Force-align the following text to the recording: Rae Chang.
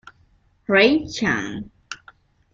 Rae 0.65 1.05
Chang. 1.05 1.69